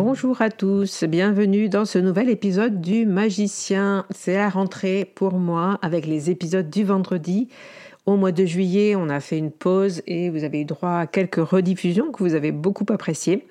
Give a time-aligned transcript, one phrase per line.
[0.00, 4.06] Bonjour à tous, bienvenue dans ce nouvel épisode du Magicien.
[4.10, 7.48] C'est la rentrée pour moi avec les épisodes du vendredi.
[8.06, 11.06] Au mois de juillet, on a fait une pause et vous avez eu droit à
[11.08, 13.48] quelques rediffusions que vous avez beaucoup appréciées.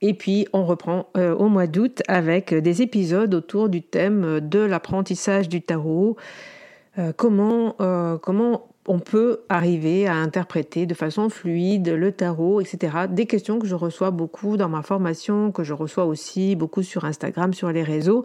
[0.00, 4.60] Et puis on reprend euh, au mois d'août avec des épisodes autour du thème de
[4.60, 6.16] l'apprentissage du tarot.
[6.98, 13.06] Euh, comment, euh, comment on peut arriver à interpréter de façon fluide le tarot, etc.
[13.10, 17.04] Des questions que je reçois beaucoup dans ma formation, que je reçois aussi beaucoup sur
[17.04, 18.24] Instagram, sur les réseaux.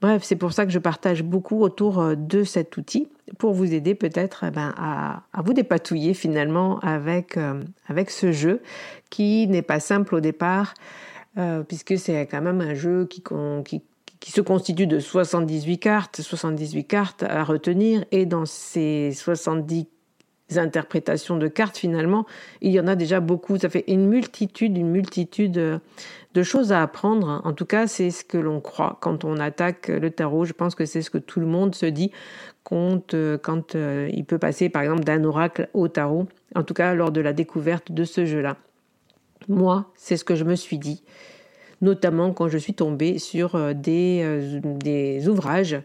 [0.00, 3.74] Bref, c'est pour ça que je partage beaucoup autour euh, de cet outil pour vous
[3.74, 8.62] aider peut-être eh ben, à, vous dépatouiller finalement avec, euh, avec ce jeu
[9.10, 10.72] qui n'est pas simple au départ
[11.36, 13.22] euh, puisque c'est quand même un jeu qui,
[14.24, 19.86] se constitue de 78 cartes, 78 cartes à retenir et dans ces 70
[20.56, 22.24] interprétations de cartes finalement,
[22.62, 23.58] il y en a déjà beaucoup.
[23.58, 25.78] Ça fait une multitude, une multitude euh,
[26.32, 27.42] de choses à apprendre.
[27.44, 30.46] En tout cas, c'est ce que l'on croit quand on attaque le tarot.
[30.46, 32.12] Je pense que c'est ce que tout le monde se dit
[32.64, 36.26] quand, euh, quand euh, il peut passer par exemple d'un oracle au tarot.
[36.54, 38.56] En tout cas, lors de la découverte de ce jeu-là.
[39.48, 41.02] Moi, c'est ce que je me suis dit,
[41.80, 45.78] notamment quand je suis tombée sur des, des ouvrages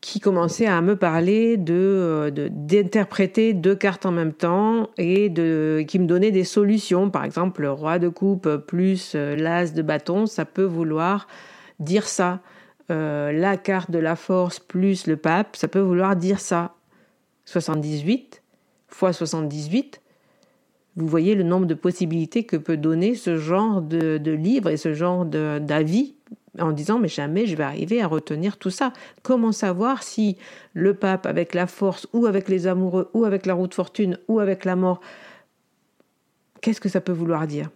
[0.00, 5.98] qui commençait à me parler de d'interpréter deux cartes en même temps et de qui
[5.98, 7.10] me donnait des solutions.
[7.10, 11.26] Par exemple, le roi de coupe plus euh, l'as de bâton, ça peut vouloir
[11.80, 12.40] dire ça.
[12.90, 16.74] Euh, la carte de la force plus le pape, ça peut vouloir dire ça.
[17.44, 18.42] 78
[18.88, 20.00] fois 78,
[20.96, 24.76] vous voyez le nombre de possibilités que peut donner ce genre de, de livre et
[24.76, 26.14] ce genre d'avis
[26.58, 28.92] en disant mais jamais je vais arriver à retenir tout ça.
[29.22, 30.36] Comment savoir si
[30.74, 34.18] le pape avec la force ou avec les amoureux ou avec la roue de fortune
[34.28, 35.00] ou avec la mort,
[36.60, 37.70] qu'est-ce que ça peut vouloir dire?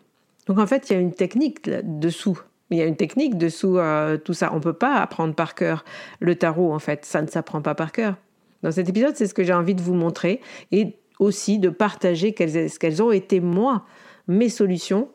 [0.47, 2.41] Donc en fait il y a une technique dessous.
[2.71, 4.51] Il y a une technique dessous euh, tout ça.
[4.53, 5.85] On ne peut pas apprendre par cœur
[6.21, 7.05] le tarot en fait.
[7.05, 8.17] Ça ne s'apprend pas par cœur.
[8.63, 12.35] Dans cet épisode c'est ce que j'ai envie de vous montrer et aussi de partager
[12.37, 13.85] ce qu'elles ont été moi,
[14.27, 15.09] mes solutions,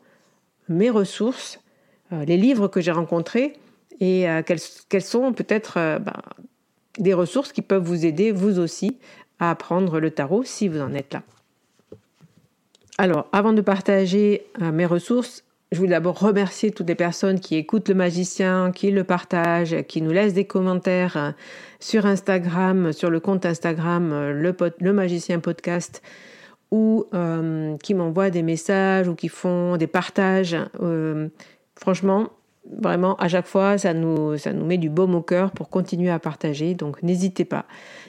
[0.69, 1.59] mes ressources
[2.11, 3.53] les livres que j'ai rencontrés
[3.99, 6.13] et euh, quelles, sont peut-être euh, ben,
[6.99, 8.97] des ressources qui peuvent vous aider, vous aussi,
[9.39, 11.23] à apprendre le tarot si vous en êtes là.
[12.97, 17.89] Alors, avant de partager mes ressources, je voulais d'abord remercier toutes les personnes qui écoutent
[17.89, 21.35] le magicien, qui le partagent, qui nous laissent des commentaires
[21.79, 26.01] sur Instagram, sur le compte Instagram, le magicien podcast
[26.71, 27.05] ou
[27.83, 30.57] qui m'envoient des messages ou qui font des partages.
[31.79, 32.29] Franchement,
[32.71, 34.35] vraiment, à chaque fois, ça nous,
[34.65, 36.73] met du baume au cœur pour continuer à partager.
[36.73, 37.65] Donc, n'hésitez pas.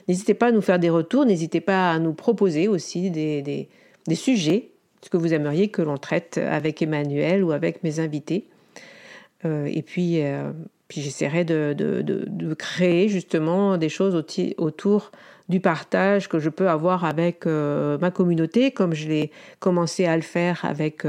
[0.07, 1.25] N'hésitez pas à nous faire des retours.
[1.25, 3.69] N'hésitez pas à nous proposer aussi des,
[4.13, 4.71] sujets,
[5.01, 8.47] ce que vous aimeriez que l'on traite avec Emmanuel ou avec mes invités.
[9.45, 10.51] Euh, et puis, euh,
[10.89, 14.15] j'essaierai de, créer justement des choses
[14.57, 15.11] autour
[15.49, 20.15] du partage que je peux avoir avec euh, ma communauté, comme je l'ai commencé à
[20.15, 21.03] le faire avec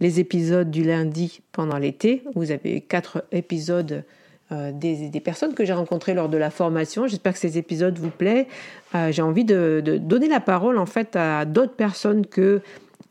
[0.00, 2.22] les épisodes du lundi pendant l'été.
[2.34, 4.04] Vous avez quatre épisodes
[4.52, 7.08] euh, des, personnes que j'ai rencontrées lors de la formation.
[7.08, 8.46] J'espère que ces épisodes vous plaisent.
[8.94, 12.60] Euh, j'ai envie de, donner la parole en fait à d'autres personnes que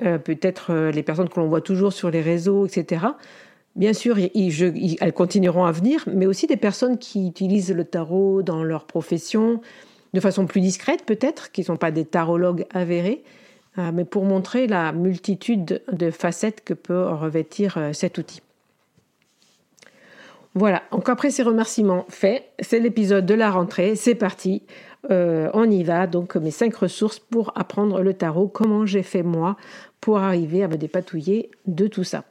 [0.02, 3.08] euh, peut-être les personnes que l'on voit toujours sur les réseaux, etc.
[3.76, 8.64] Bien sûr, elles continueront à venir, mais aussi des personnes qui utilisent le tarot dans
[8.64, 9.60] leur profession
[10.16, 13.24] de façon plus discrète peut-être, qui ne sont pas des tarologues avérés,
[13.78, 18.42] euh, mais pour montrer la multitude de facettes que peut revêtir euh, cet outil.
[20.56, 24.64] Voilà, donc après ces remerciements faits, c'est l'épisode de la rentrée, c'est parti,
[25.12, 29.22] euh, on y va, donc mes cinq ressources pour apprendre le tarot, comment j'ai fait
[29.22, 29.58] moi
[30.00, 32.24] pour arriver à me dépatouiller de tout ça?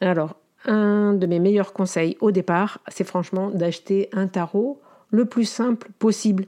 [0.00, 4.80] Alors, un de mes meilleurs conseils au départ, c'est franchement d'acheter un tarot
[5.10, 6.46] le plus simple possible.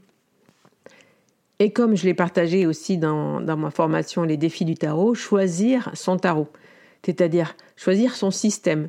[1.59, 6.17] Et comme je l'ai partagé aussi dans, ma formation Les défis du tarot, choisir son
[6.17, 6.49] tarot,
[7.05, 8.89] c'est-à-dire choisir son système.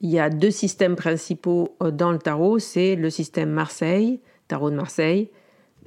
[0.00, 4.70] Il y a deux systèmes principaux euh, dans le tarot, c'est le système Marseille, tarot
[4.70, 5.30] de Marseille,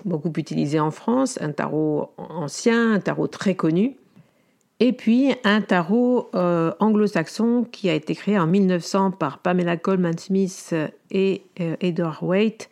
[0.05, 3.97] beaucoup utilisé en France, un tarot ancien, un tarot très connu,
[4.79, 10.17] et puis un tarot euh, anglo-saxon qui a été créé en 1900 par Pamela Coleman
[10.17, 10.75] Smith
[11.09, 12.69] et euh, Edward Waite,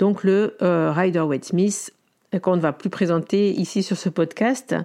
[0.00, 1.92] donc le Rider Waite Smith
[2.38, 4.76] qu'on ne va plus présenter ici sur ce podcast,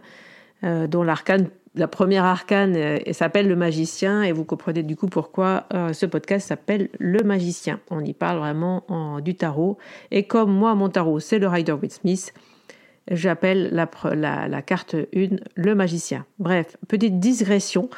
[0.63, 5.07] euh, dont l'arcane, la première arcane euh, s'appelle le magicien, et vous comprenez du coup
[5.07, 7.79] pourquoi euh, ce podcast s'appelle le magicien.
[7.91, 9.77] On y parle vraiment en, du tarot,
[10.11, 12.33] et comme moi, mon tarot, c'est le Rider with Smith,
[13.11, 16.25] j'appelle la, la, carte 1 le magicien.
[16.39, 17.89] Bref, petite digression.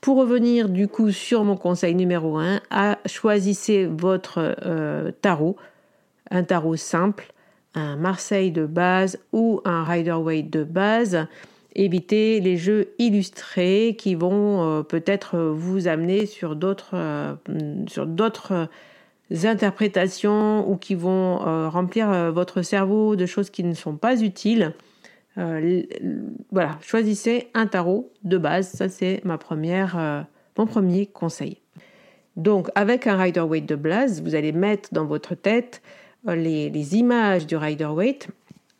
[0.00, 2.60] Pour revenir du coup sur mon conseil numéro 1,
[3.06, 4.56] choisissez votre
[5.20, 5.56] tarot,
[6.32, 7.32] un tarot simple,
[7.74, 11.26] un Marseille de base ou un Rider-Waite de base.
[11.74, 17.34] Évitez les jeux illustrés qui vont euh, peut-être vous amener sur d'autres euh,
[18.06, 18.68] d'autres
[19.44, 24.74] interprétations ou qui vont euh, remplir votre cerveau de choses qui ne sont pas utiles.
[25.36, 28.68] voilà, choisissez un tarot de base.
[28.68, 29.38] Ça c'est ma
[30.58, 31.56] mon premier conseil.
[32.36, 35.80] Donc avec un Rider-Waite de base, vous allez mettre dans votre tête
[36.26, 38.28] les, images du Rider-Waite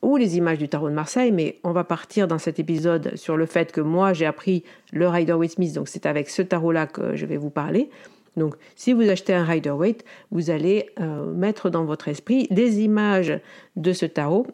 [0.00, 3.36] ou les images du tarot de Marseille, mais on va partir dans cet épisode sur
[3.36, 7.14] le fait que moi j'ai appris le Rider-Waite Smith, donc c'est avec ce tarot-là que
[7.14, 7.88] je vais vous parler.
[8.36, 13.38] Donc si vous achetez un Rider-Waite, vous allez euh, mettre dans votre esprit des images
[13.76, 14.46] de ce tarot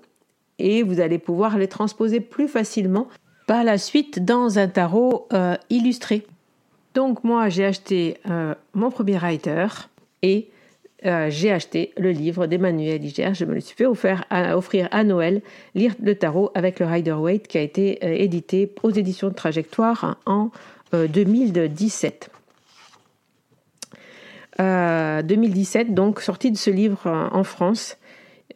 [0.58, 3.08] et vous allez pouvoir les transposer plus facilement
[3.46, 6.26] par la suite dans un tarot euh, illustré.
[6.94, 9.68] Donc moi j'ai acheté euh, mon premier Rider
[10.22, 10.48] et
[11.06, 13.32] euh, j'ai acheté le livre d'Emmanuel Iger.
[13.32, 15.42] Je me le suis fait offrir à, Noël,
[15.74, 20.18] Lire le tarot avec le Rider-Waite, qui a été euh, édité aux éditions de Trajectoire
[20.26, 20.50] en
[20.92, 22.30] 2017.
[24.60, 27.98] Euh, 2017, donc sortie de ce livre en France.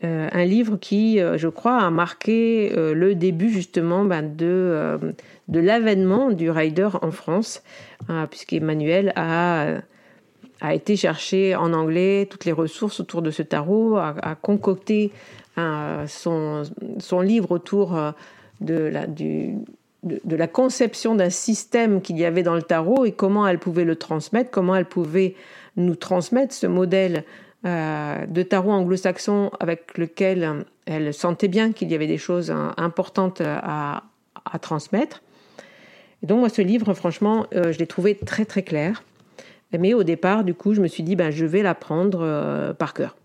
[0.03, 5.15] un livre qui, je crois, a marqué le début justement ben, de,
[5.47, 7.63] de l'avènement du rider en France,
[8.31, 9.83] puisqu'Emmanuel a
[10.63, 15.11] a été chercher en anglais toutes les ressources autour de ce tarot, a, concocté
[15.57, 16.63] son,
[16.99, 18.13] son, livre autour euh,
[18.61, 23.85] de la, conception d'un système qu'il y avait dans le tarot et comment elle pouvait
[23.85, 25.35] le transmettre, comment elle pouvait
[25.77, 27.25] nous transmettre ce modèle
[27.67, 33.41] euh, de tarot anglo-saxon avec lequel elle sentait bien qu'il y avait des choses importantes
[33.41, 34.05] à,
[34.45, 35.23] à, transmettre.
[36.23, 39.03] Et donc moi ce livre, franchement, euh, je l'ai trouvé très très clair.
[39.79, 42.95] Mais au départ, du coup, je me suis dit, ben, je vais l'apprendre euh, par
[42.95, 43.17] cœur.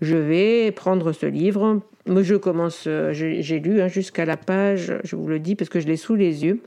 [0.00, 1.80] Je vais prendre ce livre.
[2.06, 5.78] Je commence, euh, j'ai lu hein, jusqu'à la page, je vous le dis parce que
[5.78, 6.60] je l'ai sous les yeux,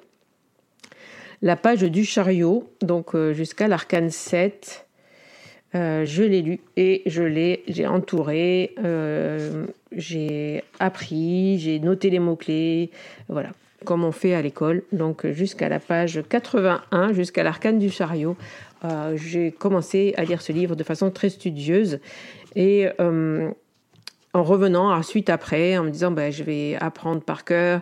[1.42, 4.86] la page du chariot, donc euh, jusqu'à l'arcane 7.
[5.74, 8.74] je l'ai lu et je l'ai, j'ai entouré,
[9.92, 12.92] j'ai appris, j'ai noté les mots-clés,
[13.28, 13.50] voilà,
[13.84, 14.84] comme on fait à l'école.
[14.94, 18.38] Donc jusqu'à la page 81, jusqu'à l'arcane du chariot,
[18.86, 22.00] euh, j'ai commencé à lire ce livre de façon très studieuse
[22.56, 23.50] et euh,
[24.34, 27.82] en revenant ensuite après, en me disant ben, je vais apprendre par cœur,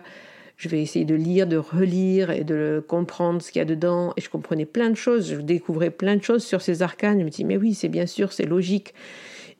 [0.56, 4.12] je vais essayer de lire, de relire et de comprendre ce qu'il y a dedans.
[4.16, 7.18] Et je comprenais plein de choses, je découvrais plein de choses sur ces arcanes.
[7.20, 8.94] Je me dis, mais oui, c'est bien sûr, c'est logique.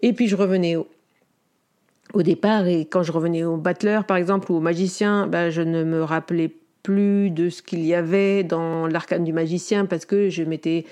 [0.03, 4.57] Et puis je revenais au, départ, et quand je revenais au battleur, par exemple, ou
[4.57, 6.53] au magicien, ben, je ne me rappelais
[6.85, 10.85] plus de ce qu'il y avait dans l'arcane du magicien parce que je m'étais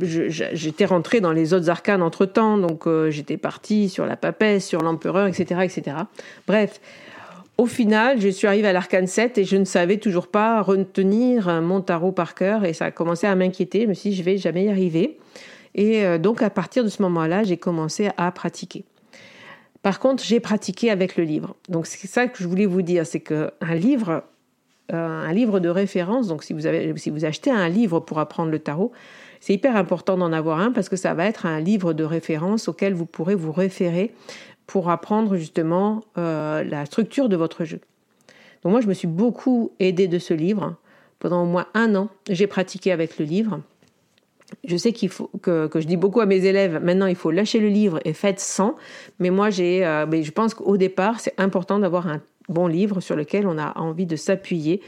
[0.00, 4.66] j'étais rentré dans les autres arcanes entre temps, donc euh, j'étais parti sur la papesse,
[4.66, 5.96] sur l'empereur, etc., etc.
[6.46, 6.80] Bref,
[7.58, 11.62] au final, je suis arrivé à l'arcane 7 et je ne savais toujours pas retenir
[11.62, 13.82] mon tarot par cœur et ça a commencé à m'inquiéter.
[13.82, 15.18] Je me suis dit, je vais jamais y arriver.
[15.74, 18.84] Et euh, donc, à partir de ce moment-là, j'ai commencé à pratiquer.
[19.82, 21.54] Par contre, j'ai pratiqué avec le livre.
[21.68, 24.24] Donc, c'est ça que je voulais vous dire, c'est qu'un livre,
[24.92, 28.18] euh, un livre de référence, donc si vous, avez, si vous achetez un livre pour
[28.18, 28.90] apprendre le tarot,
[29.46, 32.66] c'est hyper important d'en avoir un parce que ça va être un livre de référence
[32.66, 34.12] auquel vous pourrez vous référer
[34.66, 37.78] pour apprendre justement euh, la structure de votre jeu.
[38.64, 40.74] Donc moi, je me suis beaucoup aidée de ce livre.
[41.20, 43.60] Pendant au moins un an, j'ai pratiqué avec le livre.
[44.66, 47.60] Je sais qu'il faut que, je dis beaucoup à mes élèves, maintenant il faut lâcher
[47.60, 48.74] le livre et faites sans.
[49.20, 53.46] Mais moi, euh, je pense qu'au départ, c'est important d'avoir un bon livre sur lequel
[53.46, 54.82] on a envie de s'appuyer,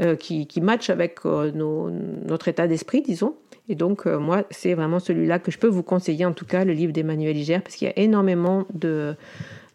[0.00, 3.36] euh, qui matche avec notre état d'esprit, disons.
[3.70, 6.64] Et donc, euh, moi, c'est vraiment celui-là que je peux vous conseiller, en tout cas,
[6.64, 9.14] le livre d'Emmanuel Iger, parce qu'il y a énormément de...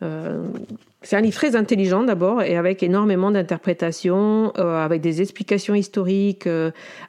[0.03, 0.43] Euh,
[1.01, 6.49] c'est un livre très intelligent d'abord et avec énormément d'interprétations, euh, avec des explications historiques,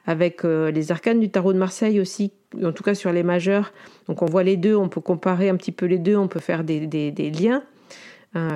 [0.05, 2.31] avec les arcanes du tarot de Marseille aussi,
[2.63, 3.73] en tout cas sur les majeurs.
[4.07, 6.39] Donc on voit les deux, on peut comparer un petit peu les deux, on peut
[6.39, 7.63] faire des, des, des liens.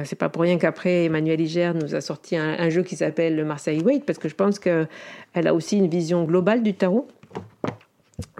[0.04, 3.36] c'est pas pour rien qu'après Emmanuel Iger nous a sorti un, un jeu qui s'appelle
[3.36, 4.88] le Marseille Wait parce que je pense qu'elle
[5.34, 7.08] a aussi une vision globale du tarot.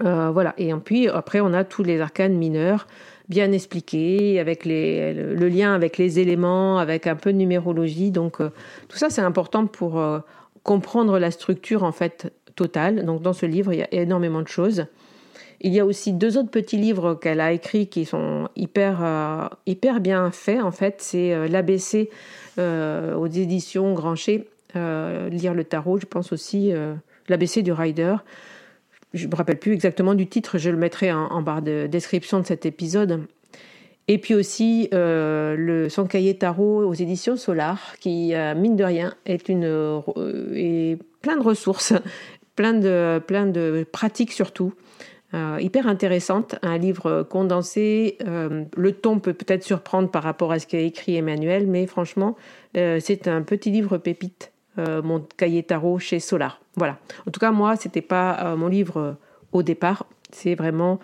[0.04, 0.54] Euh, voilà.
[0.58, 2.86] Et puis après, on a tous les arcanes mineurs
[3.28, 8.10] bien expliqués, avec le, lien avec les éléments, avec un peu de numérologie.
[8.10, 8.50] Donc euh,
[8.88, 10.18] tout ça, c'est important pour euh,
[10.64, 13.04] comprendre la structure en fait totale.
[13.04, 14.86] Donc dans ce livre, il y a énormément de choses.
[15.60, 20.00] Il y a aussi deux autres petits livres qu'elle a écrits qui sont hyper, hyper
[20.00, 20.60] bien faits.
[20.60, 22.10] En fait, c'est l'ABC
[22.58, 26.72] aux éditions Grancher, Lire le tarot, je pense aussi
[27.28, 28.16] l'ABC du Rider
[29.14, 32.46] je me rappelle plus exactement du titre, je le mettrai en, barre de description de
[32.46, 33.26] cet épisode.
[34.08, 38.84] Et puis aussi euh, le Son cahier tarot aux éditions Solar, qui, euh, mine de
[38.84, 41.92] rien, est, une, euh, plein de ressources,
[42.56, 44.72] plein de, plein de pratiques surtout.
[45.60, 48.18] hyper intéressante, un livre condensé.
[48.20, 52.36] le ton peut peut-être surprendre par rapport à ce qu'a écrit Emmanuel, mais franchement,
[52.74, 56.62] c'est un petit livre pépite, mon cahier tarot chez Solar.
[56.76, 56.98] Voilà.
[57.26, 59.12] En tout cas, moi, c'était pas euh, mon livre euh,
[59.52, 60.06] au départ.
[60.30, 60.98] C'est vraiment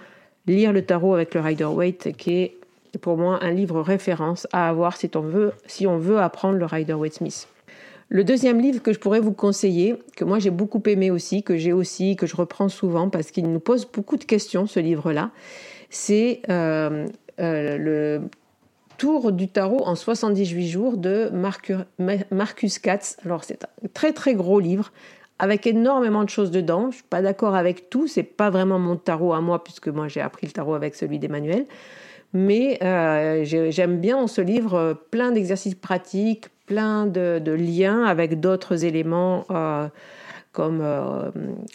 [0.46, 2.58] lire le tarot avec le Rider Waite, qui est
[3.02, 6.64] pour moi un livre référence à avoir si on veut, si on veut apprendre le
[6.64, 7.48] Rider Waite Smith.
[8.08, 11.58] Le deuxième livre que je pourrais vous conseiller, que moi j'ai beaucoup aimé aussi, que
[11.58, 15.30] j'ai aussi, que je reprends souvent parce qu'il nous pose beaucoup de questions, ce livre-là,
[15.90, 17.06] c'est euh,
[17.36, 18.22] le
[18.98, 21.30] Tour du tarot en 78 jours de
[22.30, 23.16] Marcus Katz.
[23.24, 24.92] Alors c'est un très très gros livre
[25.38, 26.90] avec énormément de choses dedans.
[26.90, 30.08] Je suis pas d'accord avec tout, c'est pas vraiment mon tarot à moi puisque moi
[30.08, 31.66] j'ai appris le tarot avec celui d'Emmanuel.
[32.32, 38.84] Mais euh, j'aime bien ce livre euh, plein d'exercices pratiques, plein de, liens avec d'autres
[38.84, 39.86] éléments euh,
[40.52, 40.82] comme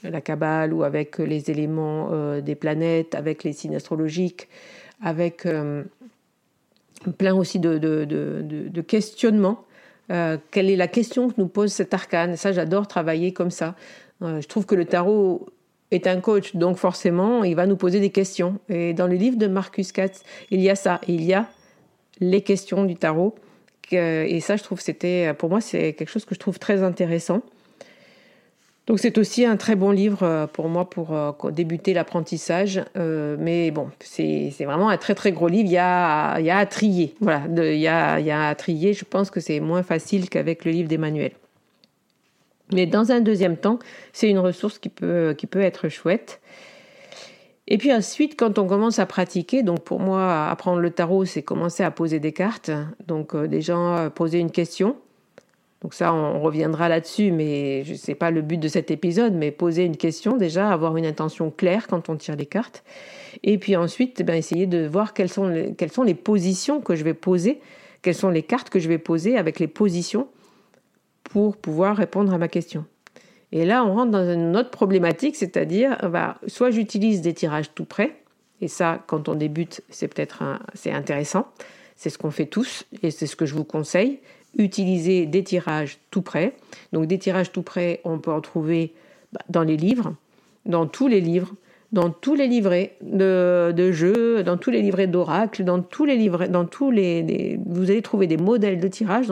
[0.03, 2.12] la cabale ou avec les éléments
[2.42, 4.50] des planètes, avec les signes astrologiques,
[5.01, 5.48] avec
[7.12, 9.65] plein aussi de, de questionnements
[10.12, 12.36] euh, quelle est la question que nous pose cet arcane?
[12.36, 13.75] Ça, j'adore travailler comme ça.
[14.22, 15.48] Euh, je trouve que le tarot
[15.91, 18.60] est un coach, donc forcément, il va nous poser des questions.
[18.69, 21.00] Et dans le livre de Marcus Katz, il y a ça.
[21.07, 21.48] Il y a
[22.19, 23.36] les questions du tarot.
[23.91, 27.43] Et ça, je trouve, c'était, pour moi, c'est quelque chose que je trouve très intéressant.
[28.85, 32.83] Donc c'est aussi un très bon livre euh, pour moi pour euh, débuter l'apprentissage.
[32.97, 35.69] Euh, mais bon, c'est vraiment un très très gros livre.
[35.69, 37.15] Il y a, il y a à trier.
[37.21, 38.93] Voilà, il, y a, il y a à trier.
[38.93, 41.31] Je pense que c'est moins facile qu'avec le livre d'Emmanuel.
[42.73, 43.79] Mais dans un deuxième temps,
[44.11, 46.41] c'est une ressource qui peut, qui peut être chouette.
[47.67, 51.43] Et puis ensuite, quand on commence à pratiquer, donc pour moi, apprendre le tarot, c'est
[51.43, 52.71] commencer à poser des cartes.
[53.07, 54.97] Donc déjà, poser une question
[55.83, 59.51] donc ça, on reviendra là-dessus, mais je sais pas le but de cet épisode, mais
[59.51, 62.85] poser une question déjà, avoir une intention claire quand on tire les cartes.
[63.43, 66.95] Et puis ensuite, eh essayer de voir quelles sont, les, quelles sont les positions que
[66.95, 67.59] je vais poser,
[68.01, 70.29] quelles sont les cartes que je vais poser avec les positions
[71.25, 72.85] pour pouvoir répondre à ma question.
[73.51, 77.85] Et là, on rentre dans une autre problématique, c'est-à-dire, bah, soit j'utilise des tirages tout
[77.85, 78.15] près,
[78.61, 81.47] et ça, quand on débute, c'est peut-être c'est intéressant,
[81.97, 84.19] c'est ce qu'on fait tous, et c'est ce que je vous conseille
[84.57, 86.55] utiliser des tirages tout prêts.
[86.91, 88.93] Donc des tirages tout prêts, on peut en trouver
[89.31, 90.15] bah, dans les livres,
[90.65, 91.53] dans tous les livres,
[91.91, 96.50] dans tous les livrets de, jeux, dans tous les livrets d'oracle, dans tous les livrets,
[96.50, 99.27] dans tous les, vous allez trouver des modèles de tirage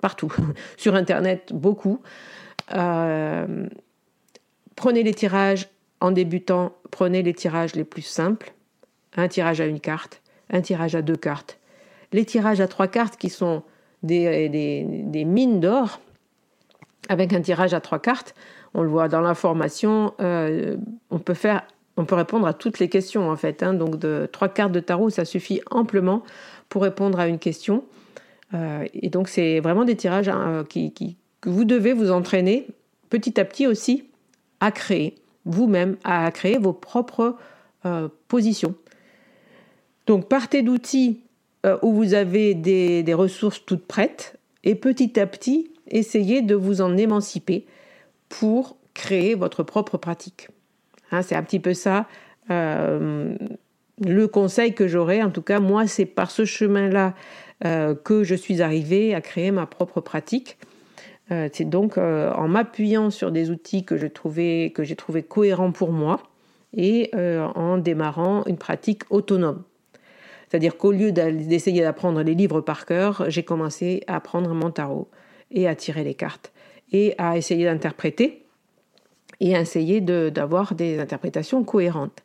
[0.00, 0.32] partout,
[0.78, 2.00] sur internet beaucoup.
[2.74, 3.66] Euh,
[4.76, 5.68] prenez les tirages
[6.00, 8.54] en débutant, prenez les tirages les plus simples,
[9.16, 11.58] un tirage à une carte, un tirage à deux cartes,
[12.12, 13.62] les tirages à trois cartes qui sont
[14.02, 16.00] des, des, mines d'or,
[17.08, 18.34] avec un tirage à trois cartes,
[18.74, 20.76] on le voit dans l'information, euh,
[21.10, 23.62] on peut répondre à toutes les questions en fait.
[23.62, 23.74] Hein.
[23.74, 26.22] donc de trois cartes de tarot, ça suffit amplement
[26.68, 27.84] pour répondre à une question.
[28.54, 30.92] Euh, et donc c'est vraiment des tirages hein, qui,
[31.40, 32.66] que vous devez vous entraîner
[33.10, 34.04] petit à petit aussi
[34.60, 37.36] à créer vous-même, à créer vos propres
[37.86, 38.74] euh, positions.
[40.06, 41.20] Donc partez d'outils
[41.66, 46.80] euh, où vous avez des, ressources toutes prêtes et petit à petit essayez de vous
[46.80, 47.66] en émanciper
[48.30, 50.48] pour créer votre propre pratique.
[51.10, 52.06] Hein, c'est un petit peu ça.
[52.50, 53.34] Euh,
[54.02, 57.14] le conseil que j'aurais, en tout cas, moi, c'est par ce chemin-là
[57.66, 60.56] euh, que je suis arrivée à créer ma propre pratique.
[61.52, 64.72] C'est donc en m'appuyant sur des outils que j'ai trouvé
[65.28, 66.24] cohérents pour moi
[66.76, 69.62] et en démarrant une pratique autonome.
[70.50, 75.08] C'est-à-dire qu'au lieu d'essayer d'apprendre les livres par cœur, j'ai commencé à apprendre mon tarot
[75.52, 76.52] et à tirer les cartes
[76.92, 78.44] et à essayer d'interpréter
[79.38, 82.24] et essayer d'avoir des interprétations cohérentes.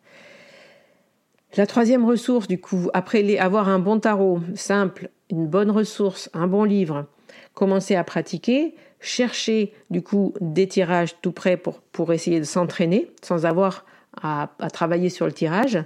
[1.56, 6.48] La troisième ressource, du coup, après avoir un bon tarot simple, une bonne ressource, un
[6.48, 7.06] bon livre,
[7.54, 13.46] commencer à pratiquer, chercher du coup des tirages tout prêts pour essayer de s'entraîner sans
[13.46, 13.86] avoir
[14.22, 15.80] à, travailler sur le tirage.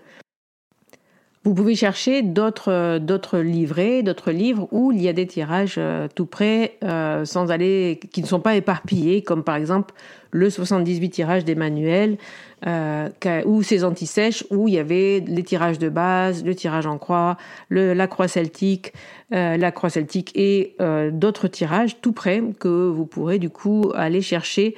[1.45, 6.09] Vous pouvez chercher d'autres d'autres livrets, d'autres livres où il y a des tirages euh,
[6.13, 9.93] tout prêts euh, sans aller qui ne sont pas éparpillés, comme par exemple
[10.31, 12.17] le 78 tirage d'Emmanuel
[12.67, 13.09] euh,
[13.45, 17.37] ou ses antisèches où il y avait les tirages de base, le tirage en croix,
[17.69, 18.93] la croix celtique,
[19.33, 23.91] euh, la croix celtique et euh, d'autres tirages tout prêts que vous pourrez du coup
[23.95, 24.75] aller chercher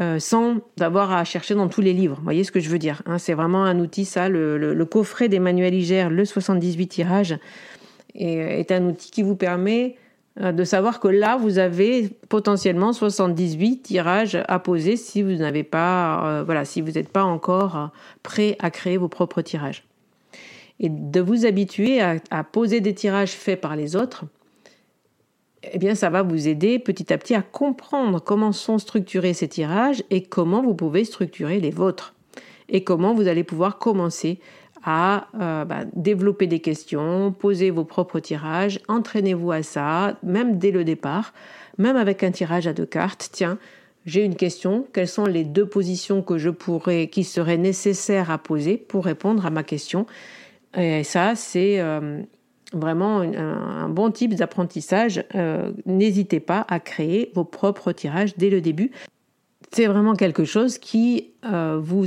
[0.00, 2.16] euh, sans avoir à chercher dans tous les livres.
[2.16, 4.74] Vous voyez ce que je veux dire hein C'est vraiment un outil, ça, le, le,
[4.74, 7.38] le coffret d'Emmanuel Iger, le 78 tirages,
[8.14, 9.96] est, est un outil qui vous permet
[10.40, 15.62] euh, de savoir que là, vous avez potentiellement 78 tirages à poser si vous n'avez
[15.62, 17.86] pas, euh, voilà, si vous n'êtes pas encore euh,
[18.22, 19.84] prêt à créer vos propres tirages.
[20.80, 24.24] Et de vous habituer à, poser des tirages faits par les autres,
[25.72, 29.48] eh bien, ça va vous aider petit à petit à comprendre comment sont structurés ces
[29.48, 32.14] tirages et comment vous pouvez structurer les vôtres.
[32.68, 34.40] Et comment vous allez pouvoir commencer
[34.84, 40.70] à euh, bah, développer des questions, poser vos propres tirages, entraînez-vous à ça, même dès
[40.70, 41.32] le départ,
[41.78, 43.30] même avec un tirage à deux cartes.
[43.32, 43.58] Tiens,
[44.04, 48.36] j'ai une question, quelles sont les deux positions que je pourrais, qui seraient nécessaires à
[48.36, 50.06] poser pour répondre à ma question?
[50.76, 52.20] Et ça, c'est euh,
[52.74, 55.24] vraiment un, bon type d'apprentissage.
[55.34, 58.90] Euh, n'hésitez pas à créer vos propres tirages dès le début
[59.72, 62.06] c'est vraiment quelque chose qui, euh, vous,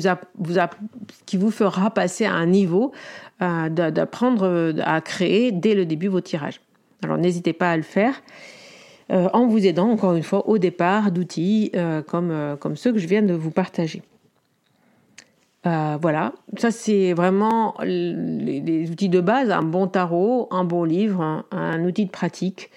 [1.52, 2.94] fera passer à un niveau
[3.42, 6.62] euh, d'apprendre à créer dès le début vos tirages.
[7.04, 8.22] Alors n'hésitez pas à le faire
[9.10, 11.74] en vous aidant encore une fois au départ d'outils
[12.08, 14.02] comme ceux que je viens de vous partager.
[15.64, 21.84] Voilà, ça c'est vraiment les, outils de base, un bon tarot, un bon livre, un
[21.84, 22.70] outil de pratique.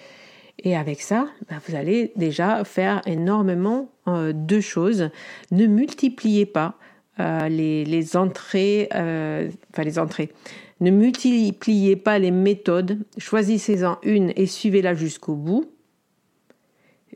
[0.63, 5.09] Et avec ça, bah, vous allez déjà faire énormément euh, de choses.
[5.51, 6.75] Ne multipliez pas
[7.19, 10.31] euh, les, entrées, euh, enfin les entrées.
[10.79, 12.99] Ne multipliez pas les méthodes.
[13.17, 15.65] Choisissez-en une et suivez-la jusqu'au bout.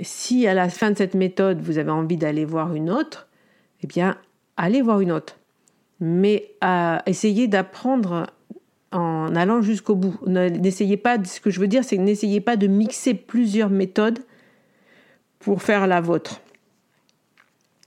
[0.01, 3.27] Si à la fin de cette méthode, vous avez envie d'aller voir une autre,
[3.81, 4.17] eh bien,
[4.57, 5.37] allez voir une autre.
[5.99, 6.51] Mais
[7.05, 8.27] essayez d'apprendre
[8.91, 10.17] en allant jusqu'au bout.
[10.25, 14.19] N'essayez pas, ce que je veux dire, c'est n'essayez pas de mixer plusieurs méthodes
[15.39, 16.41] pour faire la vôtre.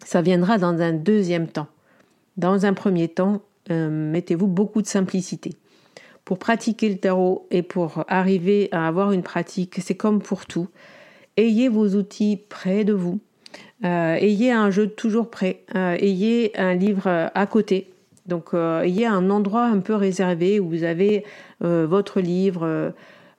[0.05, 1.67] Ça viendra dans un deuxième temps.
[2.37, 5.55] Dans un premier temps, euh, mettez-vous beaucoup de simplicité.
[6.25, 10.69] Pour pratiquer le tarot et pour arriver à avoir une pratique, c'est comme pour tout.
[11.37, 13.19] Ayez vos outils près de vous.
[13.85, 15.65] Euh, ayez un jeu toujours prêt.
[15.75, 17.91] Euh, ayez un livre à côté
[18.29, 21.25] donc, euh, il y a un endroit un peu réservé où vous avez
[21.65, 22.91] euh, votre livre, euh,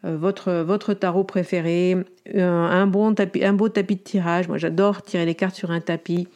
[0.03, 1.95] votre, tarot préféré,
[2.35, 4.47] un beau tapis de tirage.
[4.47, 6.27] Moi, j'adore tirer les cartes sur un tapis.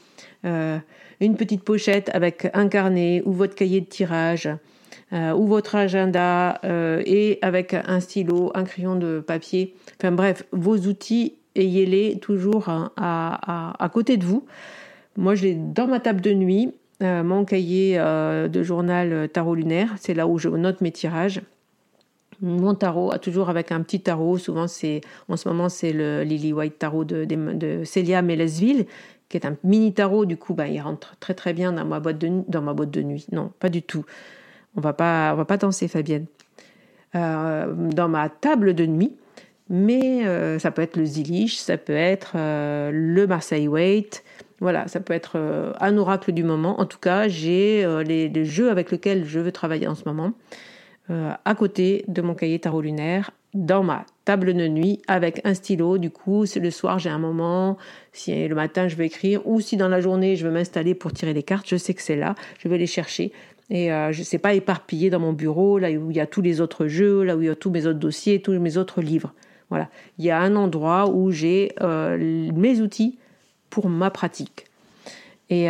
[0.43, 4.49] une petite pochette avec un carnet ou votre cahier de tirage.
[5.13, 6.59] ou votre agenda
[7.05, 9.75] et avec un stylo, un crayon de papier.
[9.97, 14.45] Enfin bref, vos outils ayez-les toujours hein, à, côté de vous.
[15.15, 20.13] Moi, je l'ai dans ma table de nuit, mon cahier de journal tarot lunaire, c'est
[20.13, 21.41] là où je note mes tirages.
[22.41, 24.37] Mon tarot, toujours avec un petit tarot.
[24.37, 28.85] Souvent, c'est en ce moment, c'est le Lily White Tarot de, de, Célia Melesville,
[29.29, 30.25] qui est un mini tarot.
[30.25, 32.91] Du coup, bah, il rentre très très bien dans ma boîte de, dans ma boîte
[32.91, 33.27] de nuit.
[33.31, 34.05] Non, pas du tout.
[34.75, 36.25] On va pas, on va pas danser, Fabienne.
[37.15, 39.15] Euh, dans ma table de nuit,
[39.69, 44.23] mais euh, ça peut être le Zilich, ça peut être euh, le Marseille Waite.
[44.63, 45.37] Voilà, ça peut être
[45.79, 46.79] un oracle du moment.
[46.79, 50.33] En tout cas, j'ai les, les, jeux avec lesquels je veux travailler en ce moment.
[51.09, 55.53] Euh, à côté de mon cahier tarot lunaire dans ma table de nuit avec un
[55.53, 55.97] stylo.
[55.97, 57.77] Du coup, le soir, j'ai un moment.
[58.13, 61.11] Si le matin, je veux écrire ou si dans la journée, je veux m'installer pour
[61.11, 62.35] tirer des cartes, je sais que c'est là.
[62.57, 63.33] Je vais les chercher.
[63.69, 66.25] Et euh, je ne sais pas éparpillé dans mon bureau, là où il y a
[66.25, 68.77] tous les autres jeux, là où il y a tous mes autres dossiers, tous mes
[68.77, 69.33] autres livres.
[69.69, 69.89] Voilà.
[70.19, 72.17] Il y a un endroit où j'ai euh,
[72.53, 73.17] mes outils
[73.73, 74.67] pour ma pratique.
[75.49, 75.67] Et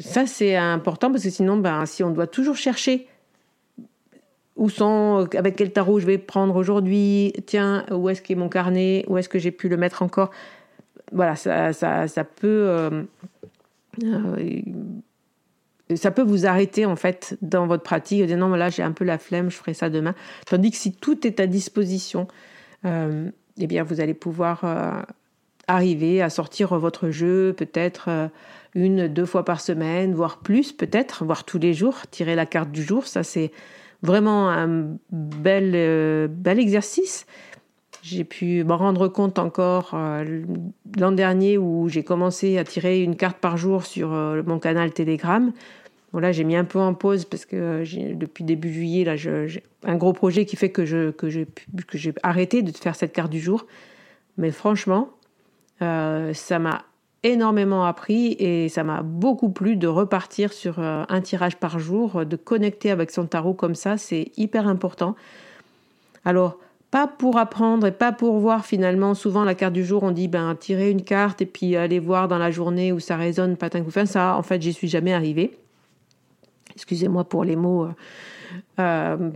[0.00, 3.06] ça, c'est important parce que sinon, ben, si on doit toujours chercher
[4.56, 9.04] où sont, avec quel tarot je vais prendre aujourd'hui, tiens, où est-ce qu'est mon carnet,
[9.06, 10.30] où est-ce que j'ai pu le mettre encore.
[11.12, 13.02] Voilà, ça, ça, ça peut, euh,
[14.02, 14.60] euh,
[15.94, 18.82] ça peut vous arrêter en fait dans votre pratique et dire non, mais là j'ai
[18.82, 20.14] un peu la flemme, je ferai ça demain.
[20.46, 22.26] Tandis que si tout est à disposition,
[22.86, 24.64] euh, eh bien vous allez pouvoir
[25.68, 28.30] arriver à sortir votre jeu peut-être
[28.74, 32.70] une, deux fois par semaine, voire plus peut-être, voire tous les jours, tirer la carte
[32.70, 33.50] du jour, ça c'est
[34.02, 37.26] vraiment un bel, euh, bel exercice.
[38.02, 40.42] J'ai pu m'en rendre compte encore euh,
[40.98, 44.92] l'an dernier où j'ai commencé à tirer une carte par jour sur euh, mon canal
[44.92, 45.52] Telegram.
[46.12, 47.82] Voilà, j'ai mis un peu en pause parce que
[48.14, 51.46] depuis début juillet, là, j'ai un gros projet qui fait que je que j'ai
[51.86, 53.66] que j'ai arrêté de faire cette carte du jour.
[54.38, 55.10] Mais franchement,
[55.80, 56.84] ça m'a
[57.26, 62.24] énormément appris et ça m'a beaucoup plu de repartir sur euh, un tirage par jour,
[62.24, 65.16] de connecter avec son tarot comme ça, c'est hyper important.
[66.24, 66.58] Alors,
[66.90, 70.28] pas pour apprendre et pas pour voir finalement, souvent la carte du jour, on dit
[70.28, 73.82] ben tirer une carte et puis aller voir dans la journée où ça résonne patin
[73.82, 75.58] couffin, ça en fait j'y suis jamais arrivé.
[76.74, 77.90] Excusez-moi pour les mots, euh,
[78.78, 79.30] euh,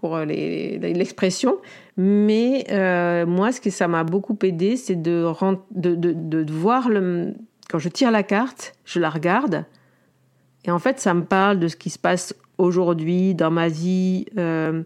[0.00, 1.58] pour l'expression,
[1.98, 5.26] mais euh, moi, ce que ça m'a beaucoup aidé, c'est de,
[6.50, 6.88] voir.
[7.68, 9.66] Quand je tire la carte, je la regarde.
[10.64, 14.24] Et en fait, ça me parle de ce qui se passe aujourd'hui dans ma vie.
[14.38, 14.82] Euh,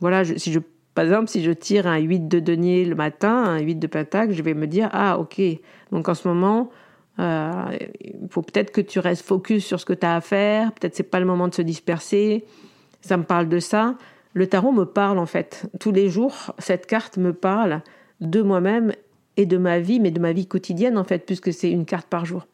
[0.00, 0.58] voilà, si je,
[0.94, 4.32] par exemple, si je tire un 8 de denier le matin, un 8 de pentacle,
[4.32, 5.40] je vais me dire Ah, ok.
[5.92, 6.70] Donc en ce moment,
[7.20, 7.52] euh,
[8.00, 10.72] il faut peut-être que tu restes focus sur ce que tu as à faire.
[10.72, 12.44] Peut-être c'est pas le moment de se disperser.
[13.00, 13.94] Ça me parle de ça
[14.38, 15.66] le tarot me parle en fait.
[15.80, 17.82] Tous les jours, cette carte me parle
[18.20, 18.92] de moi-même
[19.36, 22.06] et de ma vie, mais de ma vie quotidienne en fait, puisque c'est une carte
[22.06, 22.46] par jour.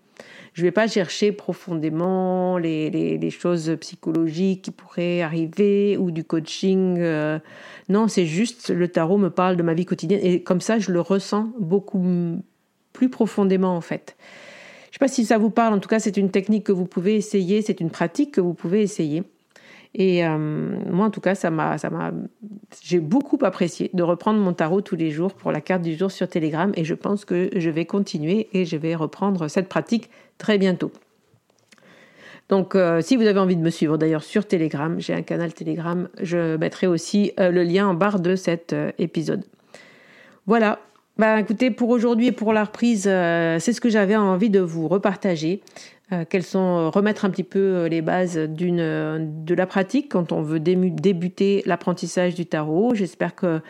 [0.54, 6.96] Je ne vais pas chercher profondément les, choses psychologiques qui pourraient arriver ou du coaching.
[7.00, 7.38] Euh.
[7.90, 10.90] non, c'est juste le tarot me parle de ma vie quotidienne et comme ça, je
[10.90, 12.40] le ressens beaucoup
[12.94, 14.16] plus profondément en fait.
[14.84, 16.72] Je ne sais pas si ça vous parle, en tout cas, c'est une technique que
[16.72, 19.24] vous pouvez essayer, c'est une pratique que vous pouvez essayer.
[19.94, 20.36] Et euh,
[20.90, 22.12] moi, en tout cas, ça m'a, ça m'a,
[22.82, 26.10] j'ai beaucoup apprécié de reprendre mon tarot tous les jours pour la carte du jour
[26.10, 26.72] sur Telegram.
[26.76, 30.90] Et je pense que je vais continuer et je vais reprendre cette pratique très bientôt.
[32.48, 35.54] Donc, euh, si vous avez envie de me suivre d'ailleurs sur Telegram, j'ai un canal
[35.54, 39.44] Telegram, je mettrai aussi euh, le lien en barre de cet épisode.
[40.46, 40.80] Voilà.
[41.16, 44.88] Bah, écoutez, pour aujourd'hui et pour la reprise, c'est ce que j'avais envie de vous
[44.88, 45.62] repartager.
[46.12, 50.32] Euh, quelles sont euh, remettre un petit peu euh, les bases de la pratique quand
[50.32, 52.94] on veut débuter l'apprentissage du tarot.
[52.94, 53.60] J'espère que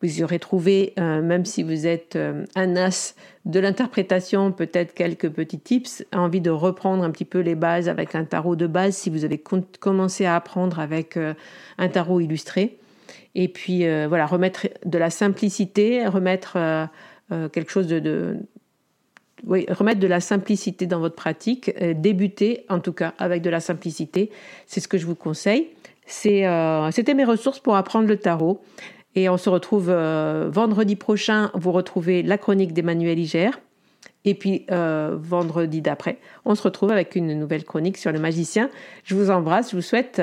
[0.00, 2.18] vous y aurez trouvé, même si vous êtes
[2.56, 7.54] un as de l'interprétation, peut-être quelques petits tips, envie de reprendre un petit peu les
[7.54, 11.16] bases avec un tarot de base si vous avez commencé à apprendre avec
[11.78, 12.80] un tarot illustré.
[13.34, 16.58] Et puis voilà, remettre de la simplicité, remettre
[17.30, 18.36] quelque chose de,
[19.46, 23.50] oui, remettre de la simplicité dans votre pratique, euh, débuter en tout cas avec de
[23.50, 24.30] la simplicité,
[24.66, 25.68] c'est ce que je vous conseille.
[26.26, 28.62] Euh, c'était mes ressources pour apprendre le tarot.
[29.14, 33.50] Et on se retrouve euh, vendredi prochain, vous retrouvez la chronique d'Emmanuel Iger.
[34.24, 38.70] Et puis vendredi d'après, on se retrouve avec une nouvelle chronique sur le magicien.
[39.02, 40.22] Je vous embrasse, je vous souhaite